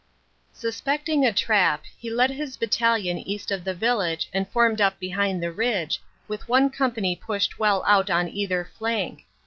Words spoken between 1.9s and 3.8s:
he led his battalion east of the